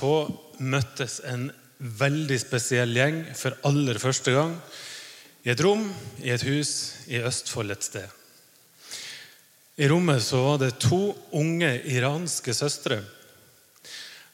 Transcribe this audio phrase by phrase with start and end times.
[0.00, 0.14] så
[0.60, 1.50] møttes en
[1.80, 4.54] veldig spesiell gjeng for aller første gang
[5.44, 5.86] i et rom
[6.20, 6.72] i et hus
[7.08, 8.08] i Østfold et sted.
[9.80, 13.00] I rommet så var det to unge iranske søstre.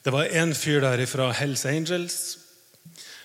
[0.02, 2.16] Det var en fyr der fra Hells Angels.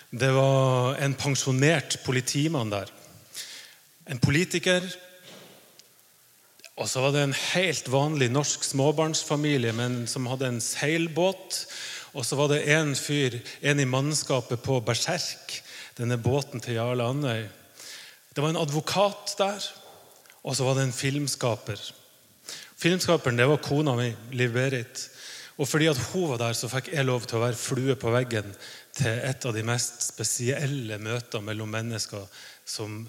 [0.10, 2.90] Det var en pensjonert politimann der.
[4.06, 4.86] En politiker.
[6.78, 11.66] Og så var det en helt vanlig norsk småbarnsfamilie men som hadde en seilbåt.
[12.14, 15.62] Og så var det en fyr, en i mannskapet på Berserk,
[15.98, 17.46] denne båten til Jarle Andøy.
[18.32, 19.64] Det var en advokat der,
[20.44, 21.80] og så var det en filmskaper.
[22.82, 25.08] Filmskaperen det var kona mi, Liv Berit.
[25.62, 28.12] Og fordi at hun var der, så fikk jeg lov til å være flue på
[28.14, 28.48] veggen
[28.98, 32.26] til et av de mest spesielle møter mellom mennesker
[32.66, 33.04] som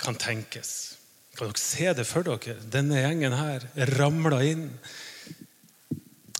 [0.00, 0.94] kan tenkes.
[1.34, 2.60] Kan dere se det for dere?
[2.70, 4.68] Denne gjengen her ramla inn.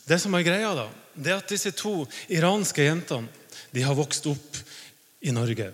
[0.06, 2.02] Det som er greia, da, det at disse to
[2.32, 3.28] iranske jentene
[3.72, 4.58] de har vokst opp
[5.22, 5.70] i Norge.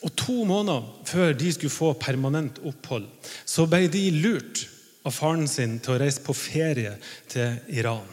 [0.00, 3.08] Og To måneder før de skulle få permanent opphold,
[3.44, 4.64] så ble de lurt
[5.04, 6.94] av faren sin til å reise på ferie
[7.28, 8.08] til Iran.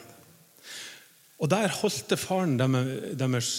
[1.37, 3.51] Og Der holdt faren deres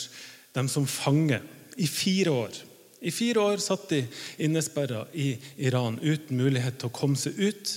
[0.57, 1.41] dem som fange
[1.79, 2.55] i fire år.
[3.01, 4.01] I fire år satt de
[4.43, 7.75] innesperra i Iran uten mulighet til å komme seg ut.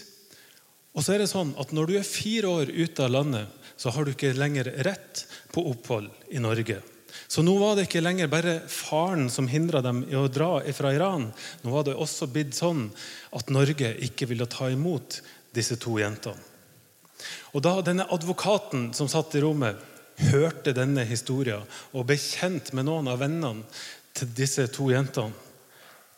[0.92, 3.48] Og så er det sånn at Når du er fire år ute av landet,
[3.80, 6.82] så har du ikke lenger rett på opphold i Norge.
[7.32, 10.92] Så nå var det ikke lenger bare faren som hindra dem i å dra fra
[10.94, 11.30] Iran.
[11.64, 12.90] Nå var det også blitt sånn
[13.36, 15.22] at Norge ikke ville ta imot
[15.56, 16.40] disse to jentene.
[17.54, 19.80] Og Da denne advokaten som satt i rommet,
[20.32, 21.64] hørte denne historien
[21.96, 23.66] og ble kjent med noen av vennene
[24.14, 25.34] til disse to jentene,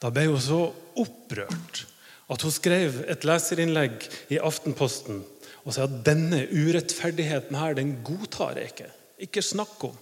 [0.01, 0.65] da ble hun så
[0.99, 1.85] opprørt
[2.33, 5.21] at hun skrev et leserinnlegg i Aftenposten
[5.63, 8.89] og sa at denne urettferdigheten her, den godtar jeg ikke.
[9.27, 9.95] Ikke snakk om.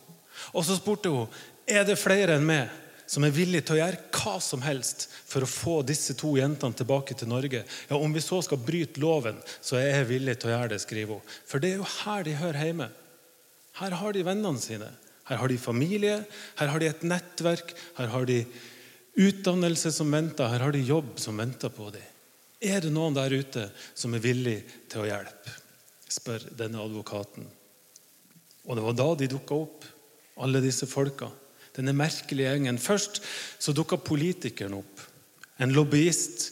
[0.57, 2.71] Og så spurte hun er det flere enn meg
[3.11, 6.77] som er villige til å gjøre hva som helst for å få disse to jentene
[6.79, 7.65] tilbake til Norge.
[7.89, 10.81] Ja, Om vi så skal bryte loven, så er jeg villig til å gjøre det,
[10.81, 11.33] skriver hun.
[11.45, 12.87] For det er jo her de hører hjemme.
[13.81, 14.87] Her har de vennene sine.
[15.27, 16.21] Her har de familie,
[16.59, 18.39] her har de et nettverk, her har de
[19.19, 22.10] utdannelse som venter, her har de jobb som venter på dem.
[22.61, 23.65] Er det noen der ute
[23.97, 24.59] som er villig
[24.91, 25.57] til å hjelpe?
[26.11, 27.45] spør denne advokaten.
[28.67, 29.85] Og det var da de dukka opp,
[30.43, 31.29] alle disse folka.
[31.75, 32.79] Denne merkelige gjengen.
[32.81, 33.21] Først
[33.61, 35.05] så dukka politikeren opp.
[35.61, 36.49] En lobbyist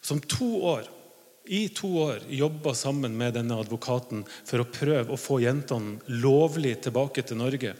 [0.00, 0.88] som to år
[1.46, 6.74] i to år jobba sammen med denne advokaten for å prøve å få jentene lovlig
[6.82, 7.74] tilbake til Norge.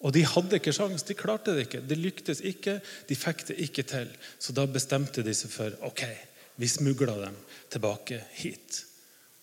[0.00, 1.82] Og de hadde ikke sjans, de klarte det ikke.
[1.84, 4.08] Det lyktes ikke, de fikk det ikke til.
[4.40, 6.06] Så da bestemte de seg for ok,
[6.60, 7.36] vi smugla dem
[7.72, 8.84] tilbake hit.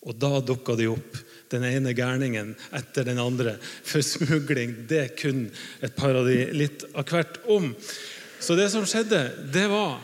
[0.05, 1.17] Og da dukka de opp,
[1.49, 3.55] den ene gærningen etter den andre.
[3.57, 5.47] For smugling, det kun
[5.81, 7.71] et par av de litt av hvert om.
[8.39, 9.97] Så det som skjedde, det var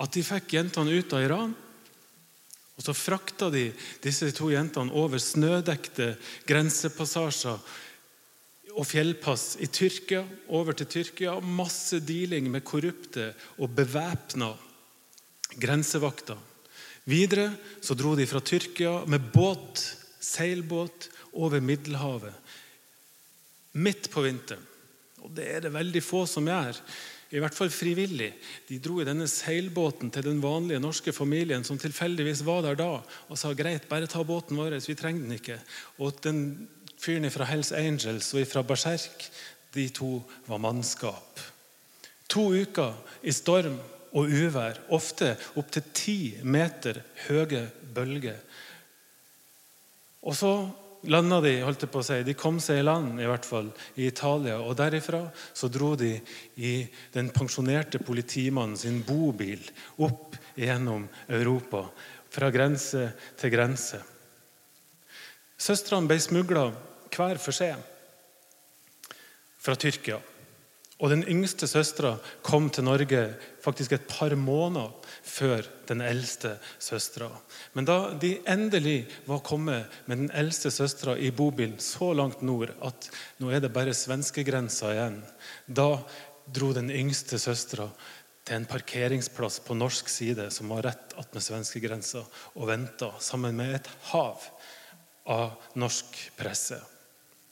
[0.00, 1.56] at de fikk jentene ut av Iran.
[2.76, 3.70] Og Så frakta de
[4.04, 6.14] disse to jentene over snødekte
[6.48, 7.58] grensepassasjer
[8.70, 11.40] og fjellpass i Tyrkia, over til Tyrkia.
[11.40, 14.54] Masse dealing med korrupte og bevæpna
[15.58, 16.38] grensevakter.
[17.08, 17.50] Videre
[17.82, 19.82] så dro de fra Tyrkia med båt,
[20.20, 22.34] seilbåt, over Middelhavet.
[23.72, 24.66] Midt på vinteren.
[25.22, 26.78] Og det er det veldig få som gjør
[27.30, 28.32] i hvert fall frivillig.
[28.66, 32.88] De dro i denne seilbåten til den vanlige norske familien som tilfeldigvis var der da,
[33.30, 35.60] og sa greit, bare ta båten vår, vi trenger den ikke.
[36.02, 36.40] Og den
[36.98, 39.28] fyren fra Hells Angels og fra Berserk,
[39.74, 40.16] de to
[40.48, 41.38] var mannskap.
[42.30, 43.78] To uker i storm
[44.16, 48.38] og uvær, ofte opptil ti meter høye bølger.
[50.26, 50.52] Og så
[51.08, 53.70] landa de holdt jeg på å si, de kom seg i land i hvert fall,
[53.96, 54.58] i Italia.
[54.60, 55.22] og Derifra
[55.52, 56.12] så dro de
[56.60, 56.74] i
[57.14, 59.62] den pensjonerte politimannen sin bobil
[60.04, 61.86] opp gjennom Europa.
[62.30, 63.08] Fra grense
[63.40, 63.98] til grense.
[65.60, 66.68] Søstrene ble smugla
[67.10, 67.74] hver for seg
[69.60, 70.20] fra Tyrkia.
[71.00, 73.22] Og Den yngste søstera kom til Norge
[73.64, 74.92] faktisk et par måneder
[75.24, 77.30] før den eldste søstera.
[77.72, 82.74] Men da de endelig var kommet med den eldste søstera i bobilen så langt nord
[82.84, 83.08] at
[83.40, 85.22] nå er det bare svenskegrensa igjen,
[85.66, 86.02] da
[86.52, 87.88] dro den yngste søstera
[88.44, 92.24] til en parkeringsplass på norsk side som var rett attmed svenskegrensa,
[92.56, 94.44] og venta sammen med et hav
[95.30, 96.80] av norsk presse.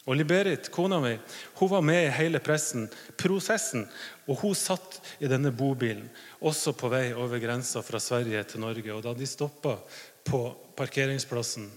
[0.09, 1.13] Og Liberit, kona mi,
[1.61, 2.87] hun var med i hele pressen,
[3.21, 3.85] prosessen.
[4.25, 6.07] Og hun satt i denne bobilen,
[6.41, 8.95] også på vei over grensa fra Sverige til Norge.
[8.95, 9.77] Og da de stoppa
[10.25, 10.41] på
[10.79, 11.69] parkeringsplassen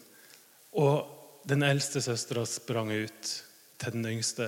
[0.79, 3.31] og den eldste søstera sprang ut
[3.81, 4.47] til den yngste.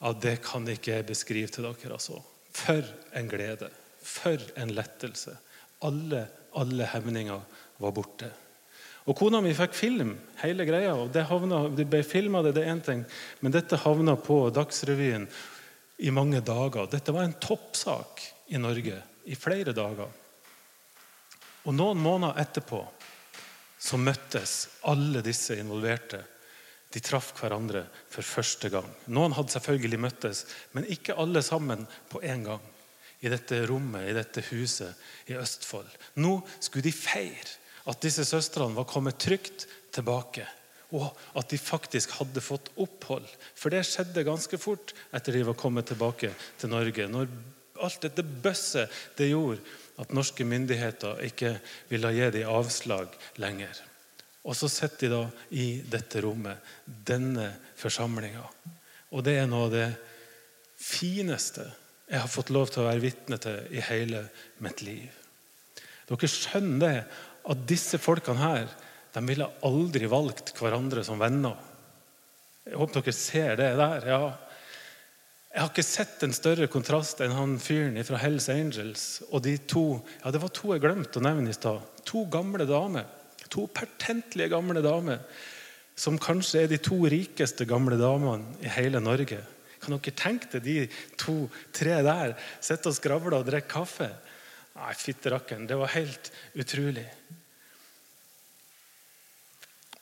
[0.00, 1.92] Ja, det kan ikke jeg beskrive til dere.
[1.92, 2.22] altså.
[2.52, 2.82] For
[3.14, 3.68] en glede.
[4.02, 5.36] For en lettelse.
[5.82, 7.42] Alle, alle hemninger
[7.78, 8.30] var borte.
[9.10, 10.12] Og Kona mi fikk film,
[10.44, 10.94] hele greia.
[10.94, 13.04] og Det, havna, det ble filma, det, det er én ting.
[13.40, 15.26] Men dette havna på Dagsrevyen
[16.06, 16.86] i mange dager.
[16.90, 18.22] Dette var en toppsak
[18.54, 20.10] i Norge i flere dager.
[21.66, 22.82] Og noen måneder etterpå
[23.82, 24.54] så møttes
[24.90, 26.20] alle disse involverte.
[26.92, 28.86] De traff hverandre for første gang.
[29.10, 30.44] Noen hadde selvfølgelig møttes,
[30.76, 32.68] men ikke alle sammen på en gang.
[33.22, 35.90] I dette rommet, i dette huset i Østfold.
[36.22, 37.58] Nå skulle de feire
[37.88, 40.46] at disse søstrene var kommet trygt tilbake.
[40.92, 41.08] Og
[41.38, 43.26] at de faktisk hadde fått opphold.
[43.56, 47.08] For det skjedde ganske fort etter de var kommet tilbake til Norge.
[47.08, 47.30] Når
[47.82, 49.62] alt dette bøsset det gjorde
[50.02, 51.56] at norske myndigheter ikke
[51.90, 53.80] ville gi dem avslag lenger.
[54.42, 55.22] Og så sitter de da
[55.54, 58.42] i dette rommet, denne forsamlinga.
[59.12, 59.88] Og det er noe av det
[60.82, 61.68] fineste
[62.08, 64.26] jeg har fått lov til å være vitne til i hele
[64.64, 65.06] mitt liv.
[66.08, 67.04] Dere skjønner det
[67.48, 68.72] at disse folkene her
[69.12, 71.58] de ville aldri valgt hverandre som venner.
[72.64, 74.06] Jeg håper dere ser det der.
[74.06, 74.22] ja.
[75.52, 79.58] Jeg har ikke sett en større kontrast enn han fyren fra Hells Angels og de
[79.68, 81.82] to ja det var to jeg glemte å nevne i stad.
[82.08, 83.04] To gamle damer.
[83.52, 85.20] To pertentlige gamle damer
[85.98, 89.42] som kanskje er de to rikeste gamle damene i hele Norge.
[89.82, 94.08] Kan dere tenke dere de to-tre der sitte og skravle og drikke kaffe?
[94.78, 97.06] Nei, fytti rakken, Det var helt utrolig.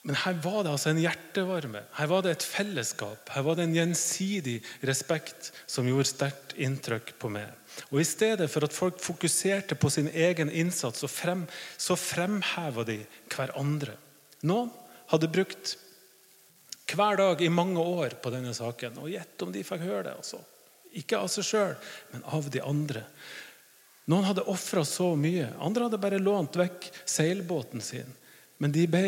[0.03, 3.67] Men her var det altså en hjertevarme, her var det et fellesskap, her var det
[3.67, 4.57] en gjensidig
[4.89, 7.51] respekt som gjorde sterkt inntrykk på meg.
[7.91, 11.45] Og I stedet for at folk fokuserte på sin egen innsats, så, frem,
[11.77, 13.99] så fremheva de hverandre.
[14.49, 14.73] Noen
[15.13, 15.77] hadde brukt
[16.91, 18.99] hver dag i mange år på denne saken.
[19.03, 20.17] Og gjett om de fikk høre det.
[20.17, 20.41] altså.
[20.97, 21.77] Ikke av seg sjøl,
[22.15, 23.05] men av de andre.
[24.11, 25.53] Noen hadde ofra så mye.
[25.63, 28.09] Andre hadde bare lånt vekk seilbåten sin.
[28.59, 29.05] Men de ble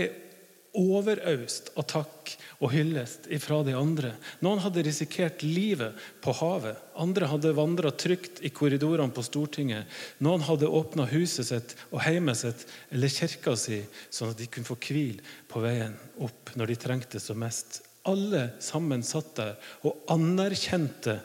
[0.78, 2.30] overøst av takk
[2.62, 4.14] og hyllest fra de andre.
[4.44, 6.78] Noen hadde risikert livet på havet.
[6.96, 9.90] Andre hadde vandra trygt i korridorene på Stortinget.
[10.24, 14.68] Noen hadde åpna huset sitt og heimet sitt eller kirka si, sånn at de kunne
[14.68, 15.20] få hvil
[15.50, 17.82] på veien opp når de trengte som mest.
[18.08, 21.20] Alle sammen satt der og anerkjente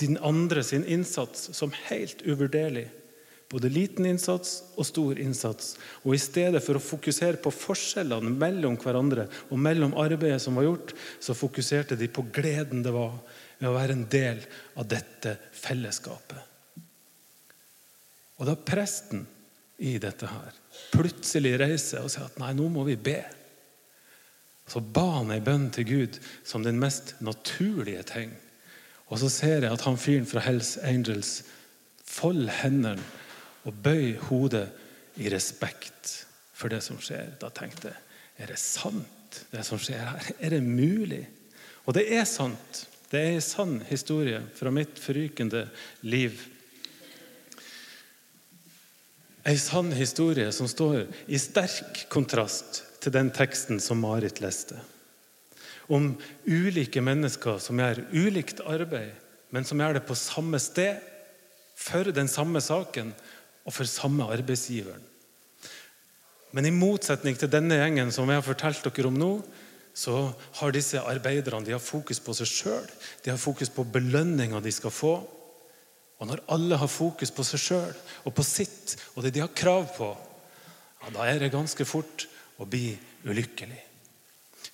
[0.00, 2.88] din andre sin innsats som helt uvurderlig.
[3.50, 5.76] Både liten innsats og stor innsats.
[6.02, 10.66] Og I stedet for å fokusere på forskjellene mellom hverandre og mellom arbeidet som var
[10.66, 13.14] gjort, så fokuserte de på gleden det var
[13.60, 14.42] ved å være en del
[14.80, 16.40] av dette fellesskapet.
[18.40, 19.22] Og da presten
[19.78, 20.58] i dette her
[20.94, 23.20] plutselig reiser og sier at nei, nå må vi be,
[24.66, 28.32] så ba han ei bønn til Gud som den mest naturlige ting.
[29.14, 31.44] Og så ser jeg at han fyren fra Hells Angels
[32.02, 33.02] folder hendene
[33.64, 34.66] og bøy hodet
[35.22, 36.24] i respekt
[36.54, 37.36] for det som skjer.
[37.38, 38.00] Da tenkte jeg
[38.42, 40.32] er det sant, det som skjer her?
[40.42, 41.22] Er det mulig?
[41.86, 42.80] Og det er sant.
[43.12, 45.68] Det er en sann historie fra mitt forrykende
[46.02, 46.40] liv.
[49.46, 54.80] En sann historie som står i sterk kontrast til den teksten som Marit leste.
[55.88, 56.14] Om
[56.48, 59.12] ulike mennesker som gjør ulikt arbeid,
[59.52, 61.02] men som gjør det på samme sted,
[61.74, 63.12] for den samme saken,
[63.64, 65.02] og for samme arbeidsgiveren.
[66.54, 69.30] Men i motsetning til denne gjengen som jeg har fortalt dere om nå,
[69.94, 72.90] så har disse arbeiderne de har fokus på seg sjøl.
[73.22, 75.14] De har fokus på belønninga de skal få.
[76.18, 79.54] Og når alle har fokus på seg sjøl og på sitt og det de har
[79.54, 80.10] krav på,
[81.02, 82.26] ja, da er det ganske fort
[82.58, 82.94] å bli
[83.26, 83.80] ulykkelig.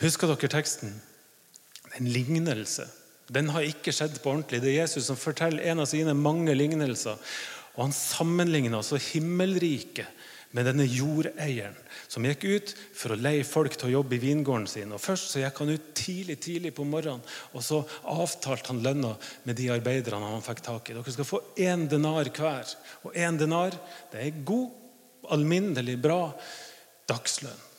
[0.00, 0.92] Husker dere teksten?
[1.98, 2.86] En lignelse.
[3.30, 4.62] Den har ikke skjedd på ordentlig.
[4.62, 7.18] Det er Jesus som forteller en av sine mange lignelser.
[7.76, 10.08] Og Han sammenligner altså himmelriket
[10.50, 11.76] med denne jordeieren
[12.10, 14.94] som gikk ut for å leie folk til å jobbe i vingården sin.
[14.96, 17.22] Og Først så gikk han ut tidlig tidlig på morgenen,
[17.54, 19.14] og så avtalte han lønna
[19.46, 20.98] med de arbeiderne han fikk tak i.
[20.98, 22.74] Dere skal få én denar hver.
[23.06, 23.78] Og én denar
[24.10, 24.74] det er god,
[25.30, 26.22] alminnelig bra
[27.06, 27.69] dagslønn.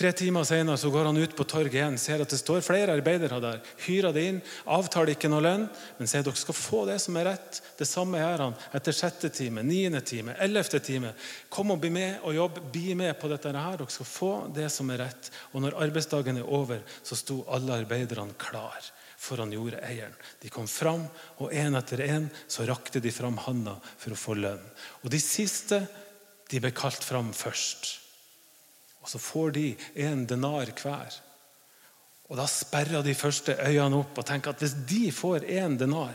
[0.00, 2.94] Tre timer senere så går han ut på torget igjen, ser at det står flere
[2.96, 3.58] arbeidere der.
[3.84, 4.38] Hyrer det inn,
[4.72, 5.66] avtaler ikke noe lønn,
[5.98, 7.58] men sier dere skal få det som er rett.
[7.76, 11.12] Det samme gjør han etter sjette time, niende time, ellevte time.
[11.52, 12.62] Kom og bli med og jobb.
[12.72, 13.76] Bli med på dette her.
[13.76, 15.30] Dere skal få det som er rett.
[15.52, 18.80] Og når arbeidsdagen er over, så sto alle arbeiderne klar
[19.20, 20.16] foran jordeieren.
[20.40, 21.10] De kom fram,
[21.44, 24.64] og én etter én så rakte de fram handa for å få lønn.
[25.04, 25.84] Og de siste
[26.48, 27.98] de ble kalt fram først.
[29.00, 29.66] Og så får de
[30.06, 31.20] en denar hver.
[32.30, 36.14] Og Da sperrer de første øynene opp og tenker at hvis de får én denar,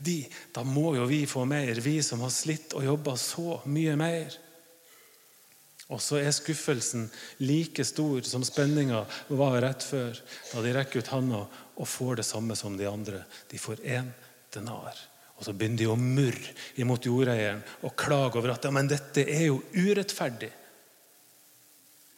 [0.00, 0.22] de,
[0.54, 4.38] da må jo vi få mer, vi som har slitt og jobba så mye mer.
[5.90, 7.08] Og så er skuffelsen
[7.42, 10.16] like stor som spenninga var rett før,
[10.52, 11.42] da de rekker ut handa
[11.76, 13.24] og får det samme som de andre.
[13.50, 14.08] De får én
[14.54, 14.96] denar.
[15.36, 19.24] Og så begynner de å murre imot jordeieren og klage over at ja, men dette
[19.24, 20.50] er jo urettferdig.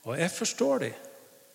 [0.06, 1.00] Og jeg forstår dem.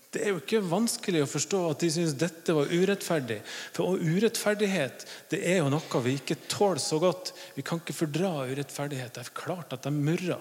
[0.07, 3.41] Det er jo ikke vanskelig å forstå at de syns dette var urettferdig.
[3.75, 7.33] For urettferdighet det er jo noe vi ikke tåler så godt.
[7.57, 9.17] Vi kan ikke fordra urettferdighet.
[9.17, 10.39] Det er klart at de murrer.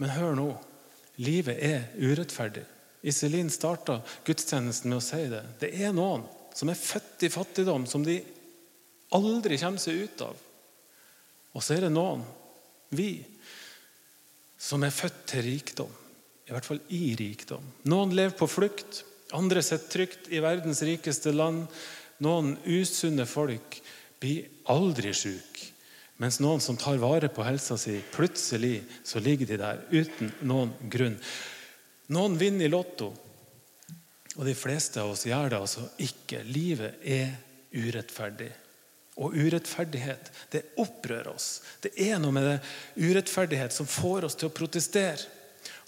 [0.00, 0.48] Men hør nå.
[1.20, 2.64] Livet er urettferdig.
[3.06, 5.44] Iselin starta gudstjenesten med å si det.
[5.60, 6.24] Det er noen
[6.56, 8.16] som er født i fattigdom, som de
[9.14, 10.44] aldri kommer seg ut av.
[11.54, 12.24] Og så er det noen,
[12.94, 13.20] vi,
[14.58, 15.92] som er født til rikdom.
[16.48, 17.64] I hvert fall i rikdom.
[17.92, 19.02] Noen lever på flukt,
[19.36, 21.66] andre sitter trygt i verdens rikeste land.
[22.24, 23.76] Noen usunne folk
[24.18, 25.74] blir aldri syke.
[26.18, 30.72] Mens noen som tar vare på helsa si, plutselig så ligger de der uten noen
[30.90, 31.14] grunn.
[32.10, 33.12] Noen vinner i Lotto,
[34.38, 36.40] og de fleste av oss gjør det altså ikke.
[36.46, 37.36] Livet er
[37.74, 38.50] urettferdig.
[39.18, 41.48] Og urettferdighet, det opprører oss.
[41.82, 42.58] Det er noe med det
[43.02, 45.26] urettferdighet som får oss til å protestere.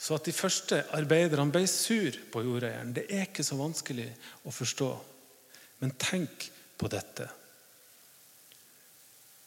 [0.00, 4.08] Så at de første arbeiderne ble sur på jordeieren, det er ikke så vanskelig
[4.48, 4.90] å forstå.
[5.82, 6.48] Men tenk
[6.80, 7.28] på dette.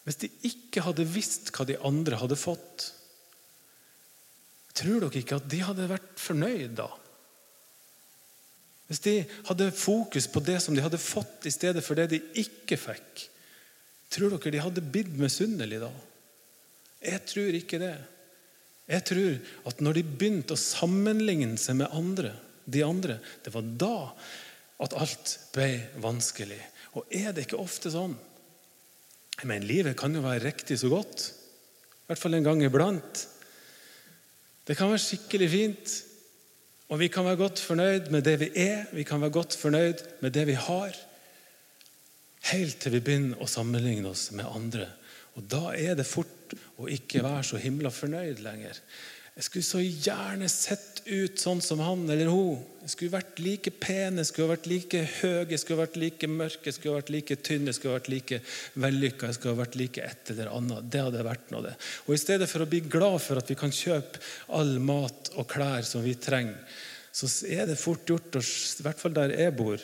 [0.04, 2.90] Hvis de ikke hadde visst hva de andre hadde fått,
[4.74, 6.90] tror dere ikke at de hadde vært fornøyd da?
[8.90, 9.14] Hvis de
[9.48, 13.28] hadde fokus på det som de hadde fått, i stedet for det de ikke fikk,
[14.14, 15.94] tror dere de hadde blitt misunnelige da?
[17.04, 17.96] Jeg tror ikke det.
[18.90, 19.38] Jeg tror
[19.70, 22.34] at når de begynte å sammenligne seg med andre,
[22.66, 23.96] de andre, det var da
[24.84, 25.70] at alt ble
[26.04, 26.60] vanskelig.
[26.98, 28.16] Og er det ikke ofte sånn
[29.34, 31.24] Jeg mener, livet kan jo være riktig så godt.
[32.04, 33.24] I hvert fall en gang iblant.
[34.64, 35.94] Det kan være skikkelig fint.
[36.94, 40.04] Og vi kan være godt fornøyd med det vi er, vi kan være godt fornøyd
[40.22, 40.94] med det vi har.
[42.52, 44.86] Helt til vi begynner å sammenligne oss med andre.
[45.38, 48.80] Og Da er det fort å ikke være så himla fornøyd lenger.
[49.34, 52.60] Jeg skulle så gjerne sett ut sånn som han eller hun.
[52.84, 56.60] Jeg skulle vært like pen, jeg skulle vært like høy, jeg skulle vært like mørk,
[56.68, 58.40] jeg skulle vært like tynn, jeg skulle vært like
[58.84, 60.86] vellykka, jeg skulle vært like et eller annet.
[60.94, 61.74] Det hadde vært noe, det.
[62.06, 64.22] Og I stedet for å bli glad for at vi kan kjøpe
[64.54, 66.60] all mat og klær som vi trenger,
[67.14, 69.82] så er det fort gjort, i hvert fall der jeg bor,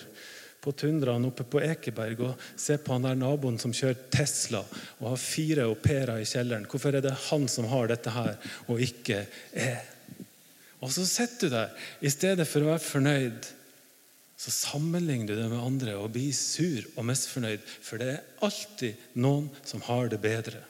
[0.60, 4.64] på tundraen oppe på Ekeberg og se på han der naboen som kjører Tesla
[5.00, 6.68] og har fire au pairer i kjelleren.
[6.68, 8.36] Hvorfor er det han som har dette her,
[8.68, 9.24] og ikke
[9.56, 9.80] jeg?
[10.80, 11.72] Og så sitter du der.
[12.00, 13.48] I stedet for å være fornøyd,
[14.40, 17.64] så sammenligner du det med andre og blir sur og misfornøyd.
[17.84, 20.62] For det er alltid noen som har det bedre.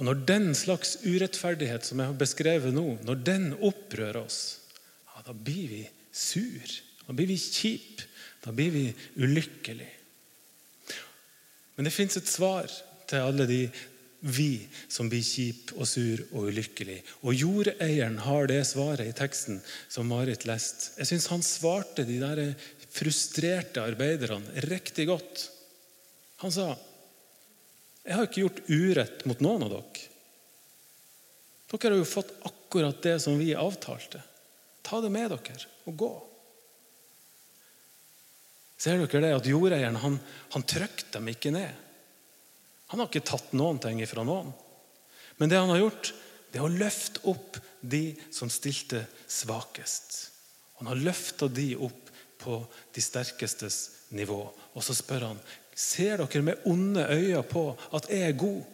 [0.00, 4.40] Og Når den slags urettferdighet som jeg har beskrevet nå, når den opprører oss,
[5.26, 6.76] da blir vi sur.
[7.06, 8.02] Da blir vi kjip.
[8.44, 8.84] Da blir vi
[9.20, 9.88] ulykkelig.
[11.76, 12.68] Men det fins et svar
[13.08, 13.62] til alle de
[14.20, 16.98] vi som blir kjip og sur og ulykkelig.
[17.24, 20.92] Og jordeieren har det svaret i teksten som Marit leste.
[21.00, 22.42] Jeg syns han svarte de der
[22.90, 25.46] frustrerte arbeiderne riktig godt.
[26.44, 26.72] Han sa
[28.00, 30.06] jeg har ikke gjort urett mot noen av dere.
[31.70, 34.22] Dere har jo fått akkurat det som vi avtalte.
[34.90, 36.10] Ta det med dere og gå.
[38.80, 40.16] Ser dere det at jordeieren han,
[40.50, 41.70] han trykte dem ikke ned?
[42.90, 44.50] Han har ikke tatt noen ting ifra noen.
[45.38, 46.10] Men det han har gjort,
[46.50, 48.02] det er å løfte opp de
[48.34, 50.16] som stilte svakest.
[50.80, 52.58] Han har løfta de opp på
[52.90, 53.78] de sterkestes
[54.16, 54.40] nivå.
[54.74, 58.64] Og så spør han ser dere med onde øyne på at jeg er god.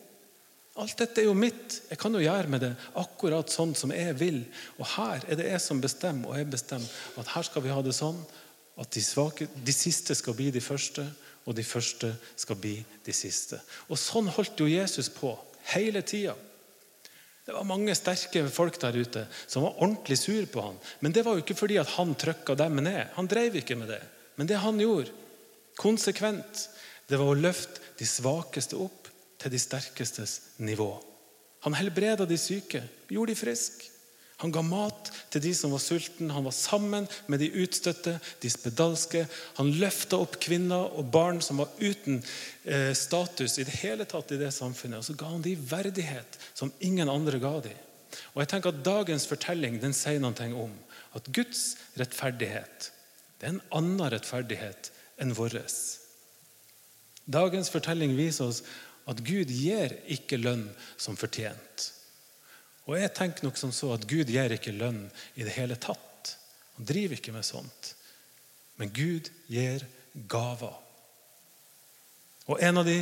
[0.76, 1.78] Alt dette er jo mitt.
[1.88, 4.42] Jeg kan jo gjøre med det akkurat sånn som jeg vil.
[4.76, 7.78] Og her er det jeg som bestemmer, og jeg bestemmer at her skal vi ha
[7.84, 8.18] det sånn
[8.76, 11.06] at de, svake, de siste skal bli de første,
[11.46, 12.74] og de første skal bli
[13.06, 13.56] de siste.
[13.88, 15.30] Og Sånn holdt jo Jesus på
[15.72, 16.34] hele tida.
[17.46, 20.80] Det var mange sterke folk der ute som var ordentlig sur på han.
[21.00, 23.14] Men det var jo ikke fordi at han trykka dem ned.
[23.14, 24.02] Han drev ikke med det.
[24.36, 25.14] Men det han gjorde,
[25.78, 26.66] konsekvent,
[27.06, 29.05] det var å løfte de svakeste opp
[29.40, 30.92] til de sterkestes nivå.
[31.66, 33.92] Han helbreda de syke, gjorde de friske.
[34.42, 36.28] Han ga mat til de som var sultne.
[36.34, 39.22] Han var sammen med de utstøtte, de spedalske.
[39.56, 42.20] Han løfta opp kvinner og barn som var uten
[42.64, 45.00] eh, status i det hele tatt i det samfunnet.
[45.00, 47.80] Og så ga han de verdighet som ingen andre ga dem.
[48.34, 50.76] Og jeg tenker at Dagens fortelling den sier noe om
[51.16, 52.92] at Guds rettferdighet
[53.36, 54.90] det er en annen rettferdighet
[55.20, 55.58] enn vår.
[57.26, 58.62] Dagens fortelling viser oss
[59.06, 60.66] at Gud gir ikke lønn
[60.98, 61.90] som fortjent.
[62.86, 66.34] Og jeg tenker nok som så at Gud gir ikke lønn i det hele tatt.
[66.76, 67.92] Han driver ikke med sånt.
[68.76, 69.86] Men Gud gir
[70.28, 70.74] gaver.
[72.46, 73.00] Og en av de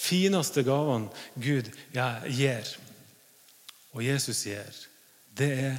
[0.00, 2.70] fineste gavene Gud gir,
[3.92, 4.78] og Jesus gir,
[5.36, 5.76] det er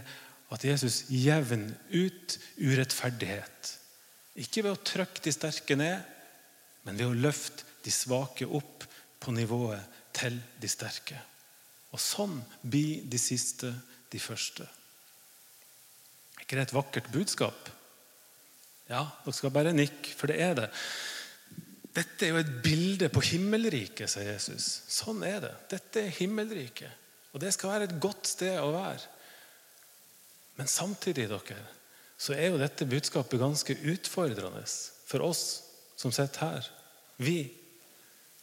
[0.54, 3.74] at Jesus jevner ut urettferdighet.
[4.38, 6.04] Ikke ved å trykke de sterke ned,
[6.86, 8.86] men ved å løfte de svake opp
[9.20, 9.84] på nivået
[10.16, 11.18] til de sterke.
[11.94, 13.72] Og sånn blir de siste
[14.12, 14.66] de første.
[16.38, 17.72] Er ikke det et vakkert budskap?
[18.88, 20.68] Ja, dere skal bare nikke, for det er det.
[21.98, 24.68] Dette er jo et bilde på himmelriket, sier Jesus.
[24.92, 25.54] Sånn er det.
[25.74, 27.06] Dette er himmelriket.
[27.34, 29.02] Og det skal være et godt sted å være.
[30.58, 31.58] Men samtidig dere,
[32.18, 34.64] så er jo dette budskapet ganske utfordrende
[35.08, 35.44] for oss
[35.98, 36.70] som sitter her.
[37.22, 37.40] Vi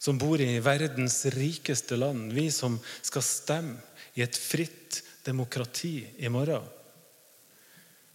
[0.05, 3.81] som bor i verdens rikeste land, vi som skal stemme
[4.15, 6.65] i et fritt demokrati i morgen.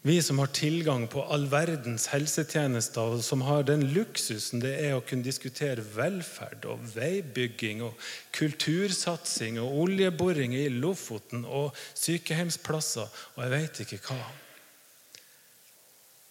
[0.02, 4.94] Vi som har tilgang på all verdens helsetjenester, og som har den luksusen det er
[4.97, 7.99] å kunne diskutere velferd og veibygging og
[8.32, 14.23] kultursatsing og oljeboring i Lofoten og sykehjemsplasser og jeg vet ikke hva.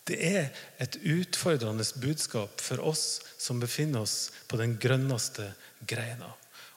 [0.10, 0.50] Det er
[0.82, 5.52] et utfordrende budskap for oss som befinner oss på den grønneste
[5.88, 6.32] greina.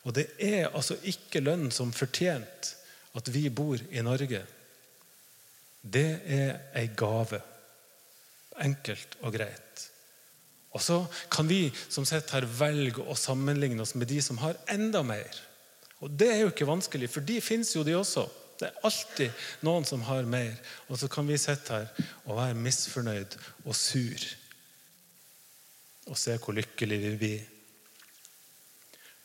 [0.05, 2.75] Og det er altså ikke lønn som fortjent
[3.17, 4.43] at vi bor i Norge.
[5.83, 7.41] Det er ei gave.
[8.63, 9.87] Enkelt og greit.
[10.73, 10.99] Og så
[11.33, 15.41] kan vi som sitter her, velge å sammenligne oss med de som har enda mer.
[16.03, 18.25] Og det er jo ikke vanskelig, for de fins jo, de også.
[18.63, 20.55] Det er alltid noen som har mer.
[20.87, 24.27] Og så kan vi sitte her og være misfornøyd og sur.
[26.07, 27.49] Og se hvor lykkelig vi blir.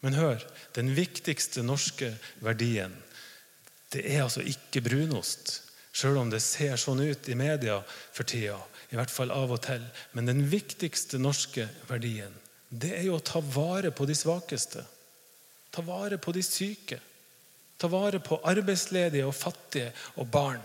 [0.02, 0.42] Men hør,
[0.78, 2.96] den viktigste norske verdien
[3.94, 5.62] det er altså ikke brunost.
[5.96, 8.58] Selv om det ser sånn ut i media for tida.
[8.92, 9.86] I hvert fall av og til.
[10.12, 12.34] Men den viktigste norske verdien
[12.68, 14.82] det er jo å ta vare på de svakeste.
[15.72, 17.00] Ta vare på de syke.
[17.78, 20.64] Ta vare på arbeidsledige og fattige og barn.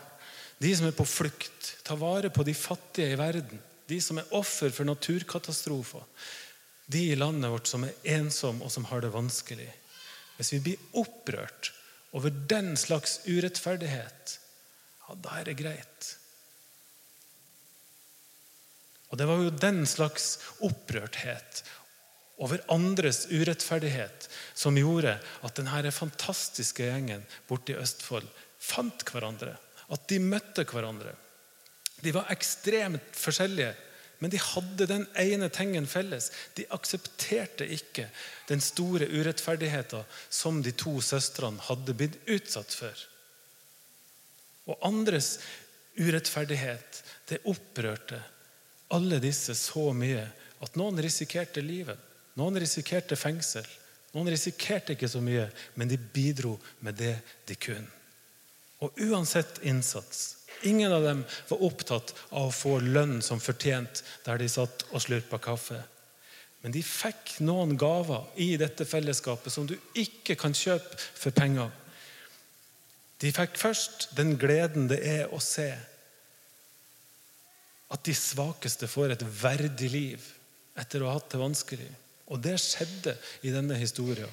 [0.62, 1.74] De som er på flukt.
[1.84, 3.60] Ta vare på de fattige i verden.
[3.88, 6.04] De som er offer for naturkatastrofer.
[6.86, 9.68] De i landet vårt som er ensomme og som har det vanskelig.
[10.38, 11.72] Hvis vi blir opprørt
[12.16, 14.38] over den slags urettferdighet,
[15.06, 16.10] ja, da er det greit.
[19.12, 21.64] Og Det var jo den slags opprørthet
[22.36, 28.28] over andres urettferdighet som gjorde at denne fantastiske gjengen borte i Østfold
[28.62, 29.56] fant hverandre.
[29.92, 31.12] At de møtte hverandre.
[32.02, 33.74] De var ekstremt forskjellige,
[34.22, 36.30] men de hadde den ene tingen felles.
[36.56, 38.08] De aksepterte ikke
[38.48, 43.06] den store urettferdigheten som de to søstrene hadde blitt utsatt for.
[44.70, 45.36] Og andres
[45.98, 48.20] urettferdighet det opprørte
[48.94, 50.24] alle disse så mye
[50.62, 51.98] at noen risikerte livet.
[52.40, 53.66] Noen risikerte fengsel.
[54.12, 57.16] Noen risikerte ikke så mye, men de bidro med det
[57.48, 57.88] de kunne.
[58.82, 64.38] Og uansett innsats Ingen av dem var opptatt av å få lønn som fortjent der
[64.38, 65.80] de satt og slurpa kaffe.
[66.62, 71.72] Men de fikk noen gaver i dette fellesskapet som du ikke kan kjøpe for penger.
[73.18, 75.66] De fikk først den gleden det er å se
[77.92, 80.30] at de svakeste får et verdig liv
[80.78, 81.90] etter å ha hatt det vanskelig.
[82.32, 84.30] Og det skjedde i denne historien.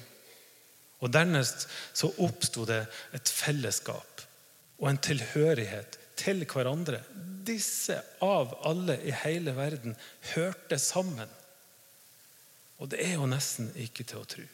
[1.00, 2.82] Og Dernest så oppsto det
[3.16, 4.24] et fellesskap
[4.80, 7.02] og en tilhørighet til hverandre.
[7.46, 9.96] Disse av alle i hele verden
[10.34, 11.28] hørte sammen.
[12.80, 14.44] Og det er jo nesten ikke til å tro.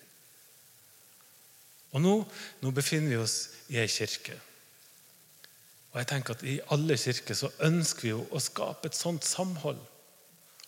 [1.95, 2.15] Og nå,
[2.63, 3.37] nå befinner vi oss
[3.73, 4.35] i ei kirke.
[5.93, 9.25] Og jeg tenker at I alle kirker så ønsker vi jo å skape et sånt
[9.27, 9.81] samhold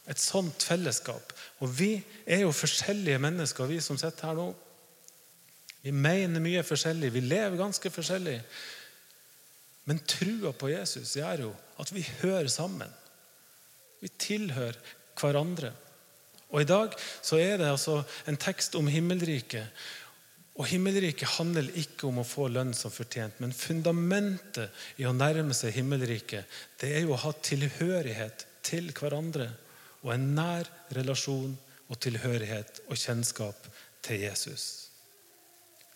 [0.08, 1.34] et sånt fellesskap.
[1.60, 1.92] Og vi
[2.26, 4.48] er jo forskjellige mennesker, vi som sitter her nå.
[5.84, 8.38] Vi mener mye forskjellig, vi lever ganske forskjellig.
[9.88, 12.90] Men trua på Jesus gjør jo at vi hører sammen.
[14.00, 14.78] Vi tilhører
[15.18, 15.72] hverandre.
[16.48, 19.68] Og I dag så er det altså en tekst om himmelriket.
[20.58, 25.54] Og Himmelriket handler ikke om å få lønn som fortjent, men fundamentet i å nærme
[25.54, 29.52] seg himmelriket det er jo å ha tilhørighet til hverandre
[30.04, 31.56] og en nær relasjon
[31.88, 33.68] og tilhørighet og kjennskap
[34.04, 34.88] til Jesus.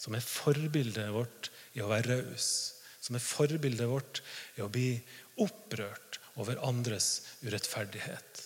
[0.00, 2.78] Som er forbildet vårt i å være raus.
[3.02, 4.20] som er forbildet vårt,
[4.54, 4.94] i å bli
[5.42, 8.42] opprørt over andres urettferdighet.